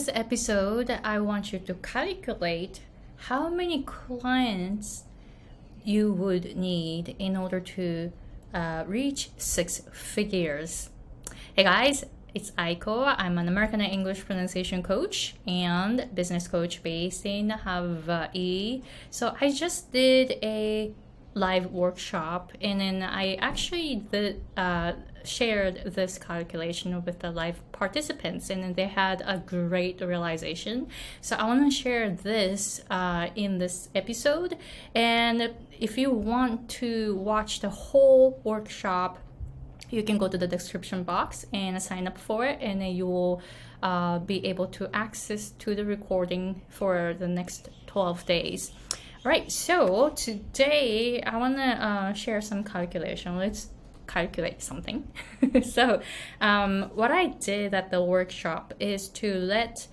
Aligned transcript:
this 0.00 0.08
episode, 0.14 0.98
I 1.04 1.20
want 1.20 1.52
you 1.52 1.58
to 1.58 1.74
calculate 1.74 2.80
how 3.28 3.50
many 3.50 3.82
clients 3.82 5.04
you 5.84 6.10
would 6.10 6.56
need 6.56 7.14
in 7.18 7.36
order 7.36 7.60
to 7.60 8.10
uh, 8.54 8.84
reach 8.86 9.28
six 9.36 9.82
figures. 9.92 10.88
Hey 11.54 11.64
guys, 11.64 12.04
it's 12.32 12.50
Aiko. 12.52 13.14
I'm 13.18 13.36
an 13.36 13.46
American 13.46 13.82
English 13.82 14.24
pronunciation 14.24 14.82
coach 14.82 15.34
and 15.46 16.08
business 16.14 16.48
coach 16.48 16.82
based 16.82 17.26
in 17.26 17.50
Hawaii. 17.50 18.80
So 19.10 19.36
I 19.38 19.52
just 19.52 19.92
did 19.92 20.38
a 20.42 20.94
live 21.34 21.70
workshop 21.70 22.52
and 22.60 22.80
then 22.80 23.02
I 23.02 23.34
actually 23.34 24.02
uh, 24.56 24.92
shared 25.24 25.82
this 25.84 26.18
calculation 26.18 27.04
with 27.04 27.20
the 27.20 27.30
live 27.30 27.60
participants 27.72 28.50
and 28.50 28.62
then 28.62 28.74
they 28.74 28.86
had 28.86 29.22
a 29.24 29.38
great 29.38 30.00
realization. 30.00 30.88
So 31.20 31.36
I 31.36 31.46
want 31.46 31.70
to 31.70 31.76
share 31.76 32.10
this 32.10 32.82
uh, 32.90 33.28
in 33.36 33.58
this 33.58 33.88
episode. 33.94 34.56
And 34.94 35.54
if 35.78 35.96
you 35.96 36.10
want 36.10 36.68
to 36.80 37.16
watch 37.16 37.60
the 37.60 37.70
whole 37.70 38.40
workshop, 38.44 39.18
you 39.90 40.02
can 40.02 40.18
go 40.18 40.28
to 40.28 40.38
the 40.38 40.46
description 40.46 41.02
box 41.02 41.46
and 41.52 41.80
sign 41.82 42.06
up 42.06 42.18
for 42.18 42.44
it 42.44 42.58
and 42.60 42.80
then 42.80 42.94
you 42.94 43.06
will 43.06 43.42
uh, 43.82 44.18
be 44.18 44.44
able 44.46 44.66
to 44.66 44.88
access 44.94 45.50
to 45.50 45.74
the 45.74 45.84
recording 45.84 46.62
for 46.68 47.14
the 47.18 47.26
next 47.26 47.70
12 47.86 48.26
days 48.26 48.72
right 49.24 49.52
so 49.52 50.08
today 50.10 51.22
i 51.22 51.36
want 51.36 51.56
to 51.56 51.62
uh, 51.62 52.12
share 52.12 52.40
some 52.40 52.64
calculation 52.64 53.36
let's 53.36 53.68
calculate 54.06 54.60
something 54.62 55.06
so 55.62 56.00
um, 56.40 56.90
what 56.94 57.10
i 57.10 57.26
did 57.26 57.74
at 57.74 57.90
the 57.90 58.02
workshop 58.02 58.74
is 58.80 59.08
to 59.08 59.34
let 59.34 59.86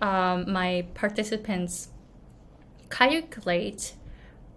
um, 0.00 0.50
my 0.52 0.84
participants 0.94 1.88
calculate 2.90 3.94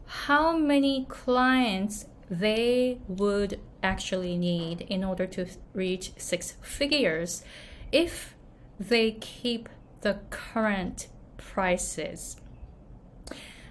how 0.06 0.58
many 0.58 1.06
clients 1.10 2.06
they 2.30 3.00
would 3.08 3.60
actually 3.84 4.38
need 4.38 4.82
in 4.82 5.04
order 5.04 5.26
to 5.26 5.46
reach 5.74 6.12
six 6.18 6.54
figures 6.62 7.44
if 7.92 8.36
they 8.80 9.12
keep 9.12 9.70
the 10.02 10.20
current 10.30 11.08
prices. 11.38 12.38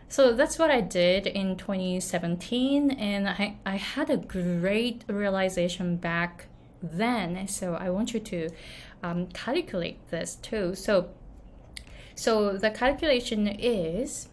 So 0.08 0.32
that's 0.32 0.58
what 0.58 0.70
I 0.70 0.80
did 0.80 1.26
in 1.26 1.56
2017, 1.56 2.92
and 2.92 3.28
I, 3.28 3.56
I 3.66 3.76
had 3.76 4.08
a 4.08 4.16
great 4.16 5.04
realization 5.08 5.96
back 5.96 6.46
then. 6.80 7.48
So 7.48 7.74
I 7.74 7.90
want 7.90 8.14
you 8.14 8.20
to 8.20 8.50
um, 9.02 9.26
calculate 9.28 9.98
this 10.10 10.36
too. 10.36 10.74
So, 10.76 11.10
so 12.14 12.56
the 12.56 12.70
calculation 12.70 13.48
is 13.48 14.28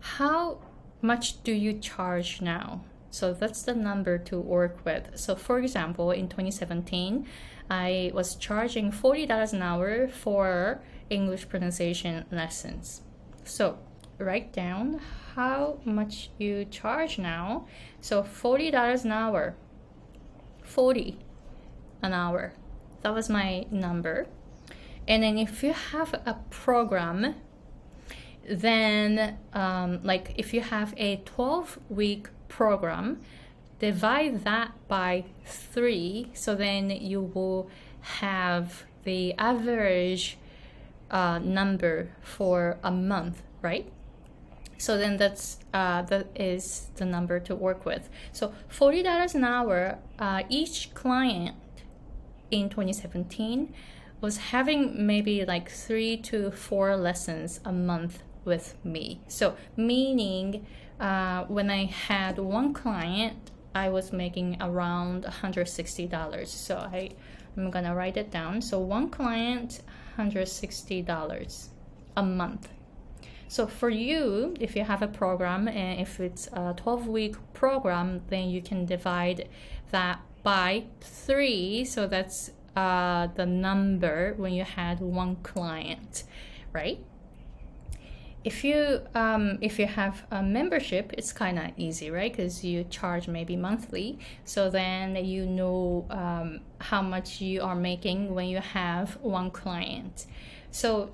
how 0.00 0.58
much 1.00 1.42
do 1.44 1.52
you 1.52 1.74
charge 1.74 2.40
now? 2.40 2.82
So 3.10 3.32
that's 3.32 3.62
the 3.62 3.74
number 3.74 4.18
to 4.18 4.38
work 4.38 4.84
with. 4.84 5.12
So 5.14 5.36
for 5.36 5.60
example, 5.60 6.10
in 6.10 6.28
2017, 6.28 7.26
I 7.70 8.10
was 8.12 8.34
charging 8.34 8.90
$40 8.90 9.52
an 9.52 9.62
hour 9.62 10.08
for 10.08 10.82
English 11.10 11.48
pronunciation 11.48 12.24
lessons. 12.30 13.02
So 13.48 13.78
write 14.18 14.52
down 14.52 15.00
how 15.34 15.78
much 15.84 16.30
you 16.38 16.64
charge 16.66 17.18
now. 17.18 17.66
So 18.00 18.22
$40 18.22 19.04
an 19.04 19.12
hour. 19.12 19.54
40 20.62 21.18
an 22.02 22.12
hour. 22.12 22.52
That 23.02 23.14
was 23.14 23.28
my 23.28 23.66
number. 23.70 24.26
And 25.06 25.22
then 25.22 25.38
if 25.38 25.62
you 25.62 25.72
have 25.72 26.14
a 26.26 26.34
program 26.50 27.34
then 28.48 29.36
um, 29.52 30.00
like 30.02 30.32
if 30.36 30.54
you 30.54 30.60
have 30.60 30.94
a 30.96 31.16
12 31.16 31.78
week 31.90 32.28
program 32.48 33.20
divide 33.78 34.44
that 34.44 34.72
by 34.88 35.24
three 35.44 36.30
so 36.32 36.54
then 36.54 36.90
you 36.90 37.20
will 37.20 37.68
have 38.00 38.84
the 39.04 39.34
average 39.34 40.38
uh, 41.10 41.38
number 41.38 42.10
for 42.22 42.78
a 42.82 42.90
month 42.90 43.42
right 43.62 43.90
so 44.76 44.96
then 44.96 45.16
that's 45.16 45.58
uh, 45.74 46.02
that 46.02 46.28
is 46.36 46.90
the 46.96 47.04
number 47.04 47.40
to 47.40 47.54
work 47.54 47.84
with 47.84 48.08
so 48.32 48.52
$40 48.70 49.34
an 49.34 49.44
hour 49.44 49.98
uh, 50.18 50.42
each 50.48 50.94
client 50.94 51.56
in 52.50 52.68
2017 52.68 53.74
was 54.20 54.36
having 54.36 55.06
maybe 55.06 55.44
like 55.44 55.70
three 55.70 56.16
to 56.16 56.50
four 56.50 56.96
lessons 56.96 57.60
a 57.64 57.72
month 57.72 58.22
with 58.44 58.74
me. 58.84 59.20
So, 59.28 59.56
meaning 59.76 60.66
uh, 60.98 61.44
when 61.44 61.70
I 61.70 61.84
had 61.84 62.38
one 62.38 62.72
client, 62.72 63.50
I 63.74 63.90
was 63.90 64.12
making 64.12 64.56
around 64.60 65.24
$160. 65.24 66.46
So, 66.46 66.76
I, 66.76 67.10
I'm 67.56 67.70
gonna 67.70 67.94
write 67.94 68.16
it 68.16 68.30
down. 68.30 68.60
So, 68.60 68.80
one 68.80 69.10
client, 69.10 69.82
$160 70.18 71.68
a 72.16 72.22
month. 72.22 72.68
So, 73.50 73.66
for 73.66 73.88
you, 73.88 74.54
if 74.60 74.76
you 74.76 74.84
have 74.84 75.00
a 75.00 75.08
program 75.08 75.68
and 75.68 76.00
if 76.00 76.20
it's 76.20 76.48
a 76.52 76.74
12 76.76 77.08
week 77.08 77.36
program, 77.54 78.20
then 78.28 78.50
you 78.50 78.60
can 78.60 78.84
divide 78.84 79.48
that 79.90 80.20
by 80.42 80.84
three. 81.00 81.84
So, 81.86 82.06
that's 82.06 82.50
uh, 82.76 83.28
the 83.34 83.46
number 83.46 84.34
when 84.36 84.52
you 84.52 84.64
had 84.64 85.00
one 85.00 85.36
client, 85.36 86.24
right? 86.72 87.00
If 88.48 88.64
you 88.64 88.78
um, 89.14 89.58
if 89.60 89.78
you 89.78 89.86
have 89.86 90.16
a 90.30 90.42
membership 90.42 91.04
it's 91.18 91.32
kind 91.32 91.56
of 91.58 91.66
easy 91.76 92.08
right? 92.10 92.32
Because 92.32 92.64
you 92.64 92.84
charge 92.84 93.28
maybe 93.28 93.56
monthly. 93.56 94.18
So 94.44 94.70
then 94.70 95.06
you 95.34 95.44
know 95.58 96.06
um, 96.10 96.60
how 96.90 97.02
much 97.02 97.28
you 97.40 97.56
are 97.68 97.78
making 97.90 98.34
when 98.34 98.48
you 98.48 98.60
have 98.60 99.18
one 99.20 99.50
client. 99.50 100.26
So 100.70 101.10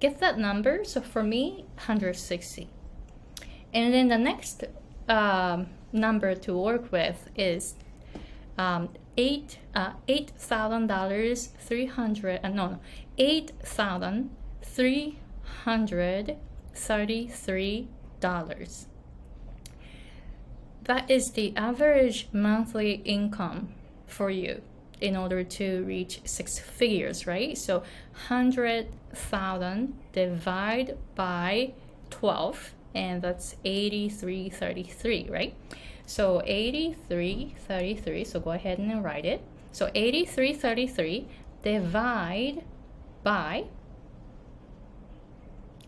get 0.00 0.18
that 0.20 0.38
number. 0.38 0.84
So 0.84 1.00
for 1.00 1.22
me 1.22 1.42
160 1.76 2.68
and 3.74 3.94
then 3.94 4.08
the 4.08 4.18
next 4.18 4.64
um, 5.08 5.66
number 5.92 6.34
to 6.34 6.56
work 6.56 6.92
with 6.92 7.28
is 7.36 7.74
um, 8.58 8.88
eight 9.16 9.58
uh, 9.74 9.92
eight 10.08 10.30
thousand 10.38 10.86
dollars 10.86 11.50
three 11.58 11.86
hundred 11.86 12.40
uh, 12.42 12.48
no 12.48 12.68
no 12.68 12.78
eight 13.18 13.52
thousand 13.62 14.30
three 14.62 15.18
hundred 15.64 16.36
$33. 16.74 18.86
That 20.84 21.10
is 21.10 21.32
the 21.32 21.56
average 21.56 22.28
monthly 22.32 23.02
income 23.04 23.74
for 24.06 24.30
you 24.30 24.62
in 25.00 25.16
order 25.16 25.42
to 25.42 25.84
reach 25.84 26.20
six 26.24 26.58
figures, 26.58 27.26
right? 27.26 27.58
So 27.58 27.78
100,000 28.28 29.98
divided 30.12 30.98
by 31.14 31.74
12 32.10 32.74
and 32.94 33.22
that's 33.22 33.56
8333, 33.64 35.28
right? 35.30 35.54
So 36.06 36.42
8333, 36.44 38.24
so 38.24 38.40
go 38.40 38.50
ahead 38.50 38.78
and 38.78 39.02
write 39.02 39.24
it. 39.24 39.42
So 39.72 39.90
8333 39.94 41.26
divide 41.62 42.64
by 43.22 43.64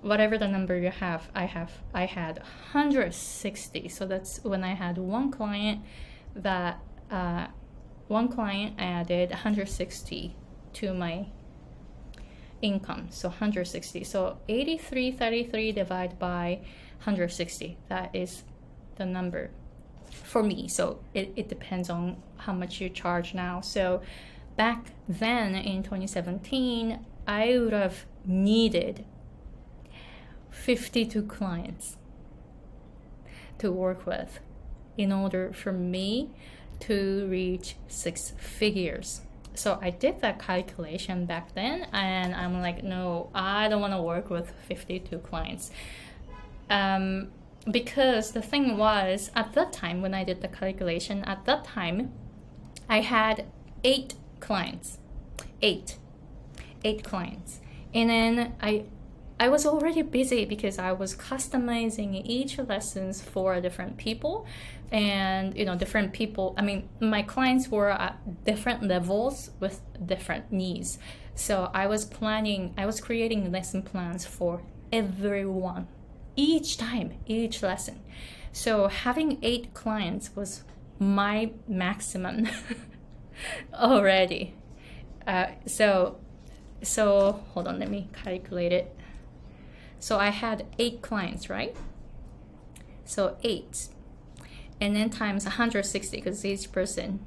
whatever 0.05 0.37
the 0.37 0.47
number 0.47 0.77
you 0.79 0.91
have 0.91 1.29
i 1.35 1.45
have 1.45 1.73
i 1.95 2.05
had 2.05 2.37
160 2.39 3.89
so 3.89 4.07
that's 4.07 4.43
when 4.45 4.63
i 4.63 4.75
had 4.75 4.99
one 4.99 5.31
client 5.31 5.81
that 6.35 6.79
uh, 7.11 7.47
one 8.09 8.29
client 8.29 8.75
added 8.79 9.31
160 9.31 10.35
to 10.75 10.93
my 10.93 11.27
income. 12.61 13.09
So 13.11 13.29
160 13.29 14.05
so 14.05 14.39
8333 14.49 15.73
divided 15.73 16.19
by 16.19 16.61
160 16.99 17.77
that 17.89 18.15
is 18.15 18.45
the 18.97 19.05
number 19.05 19.51
for 20.11 20.43
me. 20.43 20.69
So 20.69 21.01
it, 21.13 21.33
it 21.37 21.49
depends 21.49 21.91
on 21.91 22.23
how 22.37 22.53
much 22.53 22.81
you 22.81 22.89
charge 22.89 23.35
now. 23.35 23.61
So 23.61 24.03
back 24.57 24.87
then 25.09 25.55
in 25.55 25.83
2017 25.83 27.05
i 27.27 27.59
would 27.59 27.73
have 27.73 28.07
needed 28.25 29.05
52 30.55 31.23
clients 31.23 31.97
to 33.59 33.71
work 33.71 34.07
with 34.07 34.41
in 34.97 35.13
order 35.13 35.53
for 35.53 35.73
me 35.73 36.31
to 36.81 37.27
reach 37.29 37.77
six 37.89 38.33
figures. 38.39 39.21
So 39.55 39.79
I 39.81 39.91
did 39.91 40.21
that 40.21 40.41
calculation 40.41 41.27
back 41.27 41.55
then, 41.55 41.87
and 41.93 42.35
I'm 42.35 42.61
like, 42.61 42.83
no, 42.83 43.31
I 43.35 43.69
don't 43.69 43.81
want 43.81 43.93
to 43.93 44.03
work 44.03 44.31
with 44.31 44.53
52 44.69 45.19
clients. 45.19 45.71
Um, 46.69 47.31
because 47.71 48.33
the 48.33 48.43
thing 48.43 48.77
was, 48.77 49.31
at 49.35 49.53
that 49.53 49.73
time, 49.73 50.03
when 50.03 50.13
I 50.13 50.25
did 50.25 50.41
the 50.41 50.49
calculation, 50.49 51.23
at 51.25 51.45
that 51.45 51.65
time, 51.65 52.13
I 52.89 53.01
had 53.01 53.47
eight 53.85 54.15
clients. 54.41 54.99
Eight. 55.63 55.97
eight 56.83 57.03
clients. 57.05 57.61
And 57.95 58.11
then 58.11 58.55
I 58.61 58.85
I 59.39 59.49
was 59.49 59.67
already 59.67 60.03
busy 60.03 60.45
because 60.45 60.79
I 60.79 60.93
was 60.93 61.17
customizing 61.17 62.23
each 62.25 62.57
lessons 62.59 63.21
for 63.21 63.61
different 63.61 63.97
people 63.97 64.47
and 64.93 65.57
you 65.57 65.65
know 65.65 65.75
different 65.75 66.13
people 66.13 66.55
I 66.57 66.63
mean 66.63 66.89
my 67.01 67.23
clients 67.23 67.69
were 67.69 67.91
at 67.91 68.45
different 68.45 68.85
levels 68.85 69.51
with 69.59 69.81
different 70.05 70.53
needs. 70.53 70.99
So 71.35 71.71
I 71.75 71.89
was 71.89 72.05
planning 72.05 72.75
I 72.79 72.87
was 72.87 73.01
creating 73.01 73.51
lesson 73.51 73.83
plans 73.83 74.25
for 74.25 74.63
everyone 74.93 75.89
each 76.37 76.77
time, 76.77 77.15
each 77.27 77.63
lesson. 77.63 78.01
So 78.53 78.87
having 78.87 79.39
8 79.43 79.75
clients 79.75 80.37
was 80.37 80.63
my 81.01 81.51
maximum 81.67 82.49
already. 83.75 84.55
Uh, 85.27 85.47
so 85.67 86.19
so 86.83 87.43
hold 87.53 87.67
on 87.67 87.81
let 87.81 87.91
me 87.91 88.09
calculate 88.13 88.71
it 88.71 88.95
so 90.07 90.13
i 90.19 90.31
had 90.31 90.59
eight 90.79 90.99
clients 91.09 91.45
right? 91.49 91.75
So 93.05 93.37
eight. 93.43 93.89
And 94.81 94.97
then 94.97 95.11
times 95.11 95.45
160 95.45 96.17
because 96.17 96.45
each 96.45 96.73
person 96.73 97.25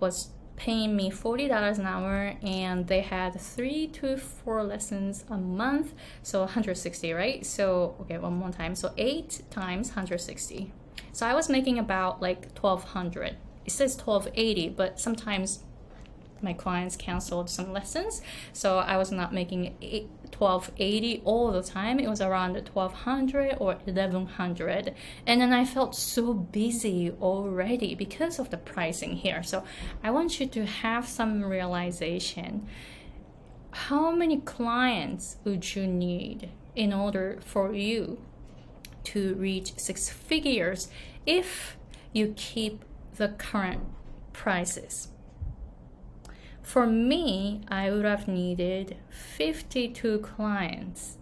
was 0.00 0.30
paying 0.56 0.96
me 0.96 1.10
$40 1.10 1.78
an 1.78 1.86
hour 1.86 2.34
and 2.42 2.86
they 2.86 3.02
had 3.02 3.38
three 3.38 3.86
to 3.88 4.16
four 4.16 4.62
lessons 4.62 5.24
a 5.28 5.36
month. 5.36 5.92
So 6.22 6.40
160 6.40 7.12
right? 7.12 7.44
So 7.44 7.94
okay 8.00 8.18
one 8.18 8.34
more 8.34 8.50
time. 8.50 8.74
So 8.74 8.92
eight 8.96 9.42
times 9.50 9.88
160 9.88 10.72
so 11.16 11.26
i 11.26 11.34
was 11.34 11.48
making 11.48 11.78
about 11.78 12.20
like 12.20 12.44
1200 12.58 13.36
it 13.64 13.72
says 13.72 13.96
1280 13.96 14.68
but 14.70 15.00
sometimes 15.00 15.62
my 16.42 16.52
clients 16.52 16.94
canceled 16.96 17.48
some 17.48 17.72
lessons 17.72 18.20
so 18.52 18.78
i 18.78 18.96
was 18.96 19.10
not 19.10 19.32
making 19.32 19.74
1280 20.26 21.22
all 21.24 21.52
the 21.52 21.62
time. 21.62 21.98
It 21.98 22.08
was 22.08 22.20
around 22.20 22.54
1200 22.54 23.56
or 23.60 23.74
1100 23.74 24.94
and 25.26 25.40
then 25.40 25.52
i 25.52 25.64
felt 25.64 25.94
so 25.94 26.34
busy 26.34 27.10
already 27.20 27.94
because 27.94 28.38
of 28.38 28.50
the 28.50 28.56
pricing 28.56 29.16
here. 29.16 29.42
So 29.42 29.64
i 30.02 30.10
want 30.10 30.40
you 30.40 30.46
to 30.46 30.66
have 30.66 31.06
some 31.08 31.44
realization. 31.44 32.66
How 33.70 34.10
many 34.10 34.40
clients 34.40 35.36
would 35.44 35.74
you 35.74 35.86
need 35.86 36.50
in 36.74 36.92
order 36.92 37.38
for 37.44 37.74
you 37.74 38.18
to 39.04 39.34
reach 39.34 39.78
six 39.78 40.08
figures 40.08 40.88
if 41.26 41.76
you 42.12 42.34
keep 42.36 42.84
the 43.16 43.28
current 43.28 43.84
prices 44.32 45.08
for 46.66 46.84
me, 46.84 47.60
I 47.68 47.92
would 47.92 48.04
have 48.04 48.26
needed 48.26 48.96
52 49.08 50.18
clients 50.18 51.16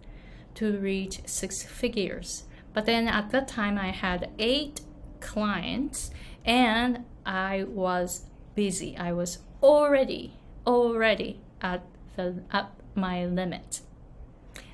to 0.54 0.78
reach 0.78 1.20
six 1.26 1.62
figures. 1.62 2.44
But 2.72 2.86
then 2.86 3.08
at 3.08 3.28
that 3.32 3.46
time, 3.46 3.76
I 3.76 3.90
had 3.90 4.30
eight 4.38 4.80
clients 5.20 6.10
and 6.46 7.04
I 7.26 7.64
was 7.64 8.24
busy. 8.54 8.96
I 8.96 9.12
was 9.12 9.40
already, 9.62 10.32
already 10.66 11.42
at 11.60 11.84
the 12.16 12.42
at 12.50 12.72
my 12.94 13.26
limit. 13.26 13.82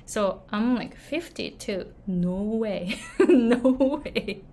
So 0.05 0.43
I'm 0.51 0.73
like 0.73 0.95
52. 0.95 1.87
No 2.07 2.35
way. 2.43 3.01
no 3.19 4.01
way. 4.05 4.43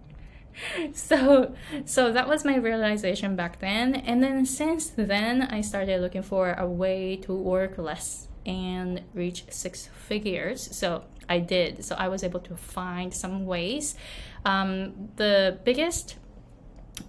so 0.93 1.55
so 1.84 2.12
that 2.12 2.28
was 2.28 2.44
my 2.44 2.56
realization 2.56 3.37
back 3.37 3.60
then 3.60 3.94
and 3.94 4.22
then 4.22 4.44
since 4.44 4.90
then 4.90 5.43
i 5.43 5.60
started 5.60 6.00
looking 6.00 6.22
for 6.22 6.52
a 6.55 6.66
way 6.66 7.16
to 7.16 7.34
work 7.34 7.78
less 7.78 8.28
and 8.46 9.02
reach 9.14 9.44
six 9.50 9.87
figures 9.87 10.75
so 10.75 11.05
i 11.28 11.38
did 11.38 11.84
so 11.84 11.94
i 11.96 12.08
was 12.08 12.25
able 12.25 12.40
to 12.40 12.56
find 12.56 13.12
some 13.12 13.46
ways 13.46 13.94
um, 14.44 15.10
the 15.16 15.58
biggest 15.64 16.16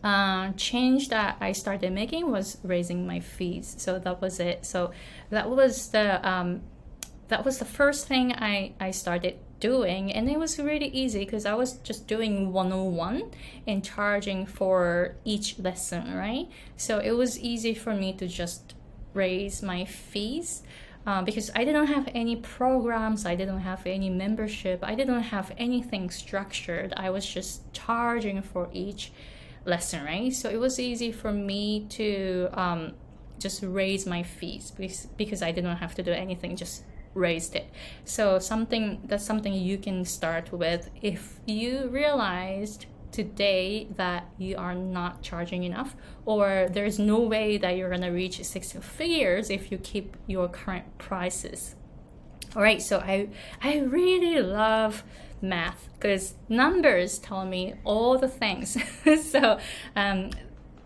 uh, 0.04 0.52
change 0.54 1.10
that 1.10 1.38
I 1.42 1.52
started 1.52 1.92
making 1.92 2.32
was 2.32 2.58
raising 2.64 3.08
my 3.08 3.20
fees. 3.20 3.76
So 3.78 4.00
that 4.00 4.22
was 4.22 4.40
it. 4.40 4.66
So 4.66 4.92
that 5.30 5.50
was 5.50 5.90
the 5.90 6.28
um, 6.28 6.62
that 7.28 7.46
was 7.46 7.60
the 7.60 7.66
first 7.66 8.08
thing 8.08 8.34
I, 8.34 8.74
I 8.80 8.92
started 8.92 9.38
doing 9.60 10.12
and 10.12 10.30
it 10.30 10.40
was 10.40 10.60
really 10.60 10.88
easy 10.88 11.20
because 11.20 11.46
I 11.46 11.54
was 11.54 11.74
just 11.78 12.08
doing 12.08 12.52
101 12.52 13.32
and 13.68 13.84
charging 13.84 14.46
for 14.46 15.16
each 15.26 15.60
lesson, 15.60 16.16
right? 16.16 16.48
So 16.78 17.00
it 17.00 17.12
was 17.12 17.40
easy 17.40 17.74
for 17.74 17.94
me 17.94 18.14
to 18.14 18.28
just 18.28 18.76
raise 19.14 19.62
my 19.62 19.86
fees. 19.86 20.64
Uh, 21.08 21.22
because 21.24 21.50
I 21.56 21.64
didn't 21.64 21.88
have 21.88 22.10
any 22.14 22.36
programs, 22.36 23.26
I 23.26 23.34
didn't 23.34 23.62
have 23.62 23.88
any 23.88 24.10
membership, 24.10 24.80
I 24.84 24.96
didn't 24.96 25.22
have 25.22 25.52
anything 25.58 26.10
structured. 26.10 26.94
I 26.98 27.10
was 27.10 27.26
just 27.26 27.72
charging 27.74 28.42
for 28.42 28.70
each 28.74 29.12
lesson, 29.66 30.04
right? 30.04 30.32
So 30.34 30.50
it 30.50 30.60
was 30.60 30.80
easy 30.80 31.12
for 31.12 31.32
me 31.32 31.86
to 31.92 32.50
um, 32.54 32.94
just 33.40 33.64
raise 33.64 34.06
my 34.06 34.24
fees 34.24 34.72
because, 34.72 35.08
because 35.18 35.42
I 35.42 35.52
didn't 35.52 35.78
have 35.78 35.96
to 35.96 36.04
do 36.04 36.12
anything, 36.12 36.56
just 36.56 36.84
raised 37.14 37.56
it. 37.56 37.70
So 38.06 38.40
something 38.40 39.02
that's 39.06 39.26
something 39.26 39.54
you 39.54 39.78
can 39.78 40.06
start 40.06 40.52
with 40.52 40.90
if 41.02 41.40
you 41.46 41.88
realized 41.90 42.86
today 43.12 43.88
that 43.96 44.30
you 44.38 44.56
are 44.56 44.76
not 44.76 45.22
charging 45.22 45.64
enough 45.64 45.96
or 46.26 46.68
there's 46.72 47.00
no 47.00 47.20
way 47.20 47.58
that 47.58 47.76
you're 47.76 47.90
going 47.90 48.02
to 48.02 48.10
reach 48.10 48.44
six 48.44 48.72
figures 48.72 49.50
if 49.50 49.72
you 49.72 49.78
keep 49.78 50.16
your 50.28 50.48
current 50.48 50.98
prices. 50.98 51.76
All 52.56 52.62
right, 52.64 52.82
so 52.82 52.98
I 53.00 53.30
I 53.62 53.80
really 53.80 54.42
love 54.42 55.04
math 55.42 55.90
because 55.94 56.36
numbers 56.48 57.20
tell 57.20 57.46
me 57.46 57.76
all 57.84 58.18
the 58.18 58.28
things. 58.28 58.78
so 59.32 59.60
um, 59.96 60.32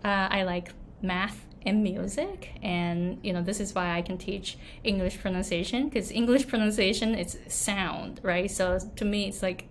uh, 0.04 0.28
I 0.30 0.44
like 0.44 0.74
math 1.02 1.43
in 1.65 1.83
music 1.83 2.51
and 2.62 3.19
you 3.24 3.31
know 3.33 3.42
this 3.42 3.60
is 3.60 3.74
why 3.74 3.95
i 3.95 4.01
can 4.01 4.18
teach 4.18 4.57
english 4.83 5.19
pronunciation 5.19 5.88
because 5.88 6.12
english 6.12 6.48
pronunciation 6.48 7.15
is 7.15 7.38
sound 7.48 8.19
right? 8.24 8.50
So 8.50 8.80
to 8.95 9.06
me 9.06 9.27
it's 9.27 9.42
like 9.42 9.68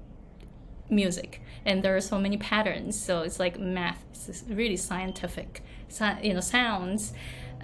music 0.91 1.41
and 1.65 1.83
there 1.83 1.97
are 1.97 2.00
so 2.00 2.19
many 2.19 2.37
patterns 2.37 3.00
so 3.00 3.23
it's 3.23 3.39
like 3.39 3.59
math 3.59 4.05
it's 4.29 4.44
really 4.49 4.77
scientific 4.77 5.62
you 6.23 6.35
know 6.35 6.41
sounds. 6.41 7.12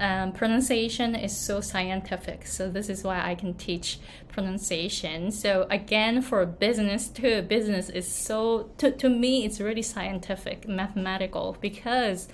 Um, 0.01 0.31
pronunciation 0.31 1.17
is 1.17 1.37
so 1.37 1.61
scientific 1.61 2.47
so 2.47 2.71
this 2.71 2.89
is 2.89 3.03
why 3.03 3.21
i 3.21 3.35
can 3.35 3.55
teach 3.55 3.99
pronunciation. 4.29 5.33
So 5.33 5.67
again 5.71 6.23
for 6.23 6.47
business 6.47 7.09
too 7.09 7.43
business 7.43 7.89
is 7.91 8.07
so 8.07 8.71
to, 8.79 8.93
to 8.93 9.09
me 9.09 9.45
it's 9.45 9.61
really 9.61 9.83
scientific 9.83 10.69
mathematical 10.69 11.57
because 11.61 12.29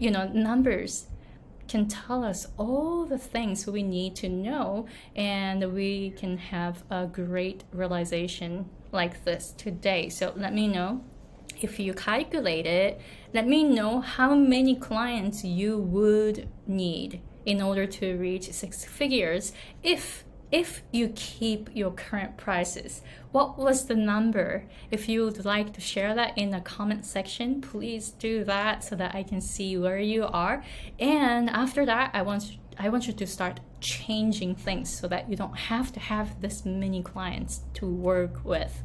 you 0.00 0.10
know 0.10 0.26
numbers 0.28 1.06
can 1.68 1.86
tell 1.86 2.24
us 2.24 2.48
all 2.56 3.06
the 3.06 3.16
things 3.16 3.64
we 3.64 3.84
need 3.84 4.16
to 4.16 4.28
know 4.28 4.86
and 5.14 5.72
we 5.72 6.10
can 6.10 6.36
have 6.36 6.82
a 6.90 7.06
great 7.06 7.62
realization 7.72 8.68
like 8.90 9.24
this 9.24 9.54
today. 9.56 10.08
So 10.08 10.32
let 10.34 10.52
me 10.52 10.66
know 10.66 11.04
if 11.60 11.78
you 11.78 11.94
calculate 11.94 12.66
it. 12.66 13.00
Let 13.32 13.46
me 13.46 13.62
know 13.62 14.00
how 14.00 14.34
many 14.34 14.74
clients 14.74 15.44
you 15.44 15.78
would 15.78 16.48
need 16.66 17.20
in 17.46 17.62
order 17.62 17.86
to 17.86 18.16
reach 18.16 18.50
six 18.52 18.84
figures 18.84 19.52
if 19.84 20.24
if 20.52 20.82
you 20.90 21.12
keep 21.14 21.70
your 21.74 21.92
current 21.92 22.36
prices. 22.36 23.02
What 23.32 23.56
was 23.56 23.86
the 23.86 23.94
number? 23.94 24.64
If 24.90 25.08
you 25.08 25.24
would 25.24 25.44
like 25.44 25.72
to 25.74 25.80
share 25.80 26.14
that 26.14 26.36
in 26.36 26.50
the 26.50 26.60
comment 26.60 27.06
section, 27.06 27.60
please 27.60 28.10
do 28.10 28.42
that 28.44 28.82
so 28.82 28.96
that 28.96 29.14
I 29.14 29.22
can 29.22 29.40
see 29.40 29.76
where 29.78 29.98
you 29.98 30.24
are. 30.24 30.64
And 30.98 31.48
after 31.48 31.86
that, 31.86 32.10
I 32.14 32.22
want 32.22 32.56
I 32.78 32.88
want 32.88 33.06
you 33.06 33.12
to 33.12 33.26
start 33.26 33.60
changing 33.80 34.54
things 34.54 34.88
so 34.88 35.06
that 35.08 35.28
you 35.28 35.36
don't 35.36 35.56
have 35.56 35.92
to 35.92 36.00
have 36.00 36.40
this 36.40 36.64
many 36.64 37.02
clients 37.02 37.60
to 37.74 37.86
work 37.86 38.42
with. 38.44 38.82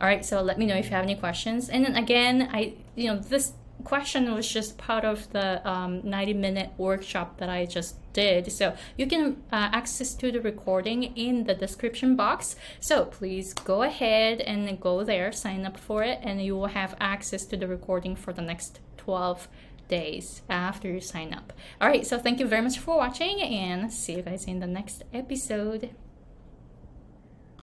All 0.00 0.06
right, 0.06 0.24
so 0.24 0.42
let 0.42 0.58
me 0.58 0.66
know 0.66 0.76
if 0.76 0.86
you 0.86 0.90
have 0.92 1.04
any 1.04 1.14
questions. 1.14 1.68
And 1.68 1.84
then 1.84 1.96
again, 1.96 2.48
I 2.52 2.74
you 2.94 3.08
know 3.08 3.18
this 3.18 3.54
question 3.84 4.32
was 4.32 4.48
just 4.48 4.78
part 4.78 5.04
of 5.04 5.30
the 5.32 5.66
um, 5.68 6.02
90 6.04 6.34
minute 6.34 6.70
workshop 6.76 7.38
that 7.38 7.48
I 7.48 7.66
just 7.66 7.96
did. 8.12 8.50
So 8.52 8.74
you 8.96 9.06
can 9.06 9.42
uh, 9.52 9.70
access 9.72 10.14
to 10.14 10.32
the 10.32 10.40
recording 10.40 11.04
in 11.16 11.44
the 11.44 11.54
description 11.54 12.16
box. 12.16 12.56
So 12.80 13.06
please 13.06 13.52
go 13.54 13.82
ahead 13.82 14.40
and 14.40 14.80
go 14.80 15.04
there, 15.04 15.32
sign 15.32 15.64
up 15.64 15.78
for 15.78 16.02
it, 16.02 16.18
and 16.22 16.42
you 16.42 16.56
will 16.56 16.66
have 16.66 16.96
access 17.00 17.44
to 17.46 17.56
the 17.56 17.66
recording 17.66 18.16
for 18.16 18.32
the 18.32 18.42
next 18.42 18.80
12 18.98 19.48
days 19.88 20.42
after 20.48 20.88
you 20.88 21.00
sign 21.00 21.34
up. 21.34 21.52
All 21.80 21.88
right, 21.88 22.06
so 22.06 22.18
thank 22.18 22.40
you 22.40 22.46
very 22.46 22.62
much 22.62 22.78
for 22.78 22.96
watching 22.96 23.40
and 23.42 23.92
see 23.92 24.16
you 24.16 24.22
guys 24.22 24.44
in 24.44 24.60
the 24.60 24.66
next 24.66 25.02
episode. 25.12 25.90